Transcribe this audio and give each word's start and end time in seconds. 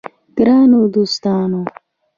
ګرانو 0.37 0.79
دوستانو! 0.93 1.61